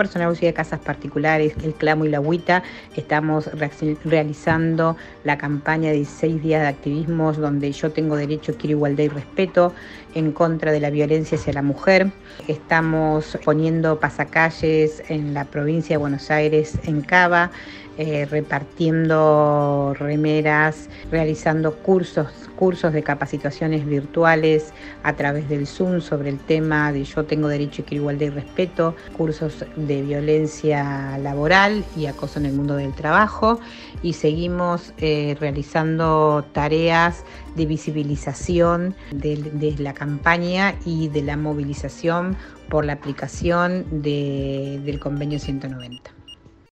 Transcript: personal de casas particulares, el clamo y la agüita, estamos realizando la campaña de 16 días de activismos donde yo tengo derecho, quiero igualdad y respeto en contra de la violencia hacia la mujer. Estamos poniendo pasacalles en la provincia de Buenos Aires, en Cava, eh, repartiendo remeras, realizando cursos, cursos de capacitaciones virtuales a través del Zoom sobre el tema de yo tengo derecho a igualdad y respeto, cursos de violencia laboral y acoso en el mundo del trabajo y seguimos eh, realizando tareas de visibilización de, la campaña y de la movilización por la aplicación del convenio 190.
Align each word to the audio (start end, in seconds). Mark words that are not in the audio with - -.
personal 0.00 0.34
de 0.34 0.54
casas 0.54 0.80
particulares, 0.80 1.52
el 1.62 1.74
clamo 1.74 2.06
y 2.06 2.08
la 2.08 2.16
agüita, 2.16 2.62
estamos 2.96 3.50
realizando 4.02 4.96
la 5.24 5.36
campaña 5.36 5.90
de 5.90 5.96
16 5.96 6.42
días 6.42 6.62
de 6.62 6.68
activismos 6.68 7.36
donde 7.36 7.70
yo 7.70 7.92
tengo 7.92 8.16
derecho, 8.16 8.54
quiero 8.56 8.76
igualdad 8.78 9.04
y 9.04 9.08
respeto 9.08 9.74
en 10.14 10.32
contra 10.32 10.72
de 10.72 10.80
la 10.80 10.88
violencia 10.88 11.36
hacia 11.36 11.52
la 11.52 11.60
mujer. 11.60 12.10
Estamos 12.48 13.38
poniendo 13.44 14.00
pasacalles 14.00 15.02
en 15.10 15.34
la 15.34 15.44
provincia 15.44 15.94
de 15.94 15.98
Buenos 15.98 16.30
Aires, 16.30 16.78
en 16.84 17.02
Cava, 17.02 17.50
eh, 17.98 18.24
repartiendo 18.24 19.94
remeras, 19.98 20.88
realizando 21.10 21.74
cursos, 21.74 22.28
cursos 22.56 22.94
de 22.94 23.02
capacitaciones 23.02 23.84
virtuales 23.84 24.72
a 25.02 25.14
través 25.16 25.50
del 25.50 25.66
Zoom 25.66 26.00
sobre 26.00 26.30
el 26.30 26.38
tema 26.38 26.92
de 26.92 27.04
yo 27.04 27.24
tengo 27.24 27.48
derecho 27.48 27.84
a 27.90 27.94
igualdad 27.94 28.26
y 28.26 28.30
respeto, 28.30 28.96
cursos 29.16 29.66
de 29.90 30.02
violencia 30.02 31.18
laboral 31.18 31.84
y 31.96 32.06
acoso 32.06 32.38
en 32.38 32.46
el 32.46 32.52
mundo 32.52 32.76
del 32.76 32.94
trabajo 32.94 33.58
y 34.04 34.12
seguimos 34.12 34.94
eh, 34.98 35.36
realizando 35.40 36.44
tareas 36.52 37.24
de 37.56 37.66
visibilización 37.66 38.94
de, 39.10 39.74
la 39.78 39.92
campaña 39.92 40.76
y 40.84 41.08
de 41.08 41.22
la 41.22 41.36
movilización 41.36 42.36
por 42.68 42.84
la 42.84 42.92
aplicación 42.92 43.84
del 44.00 45.00
convenio 45.00 45.40
190. 45.40 46.19